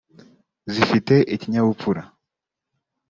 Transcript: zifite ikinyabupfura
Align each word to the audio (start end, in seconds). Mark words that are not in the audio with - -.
zifite 0.73 1.15
ikinyabupfura 1.35 2.01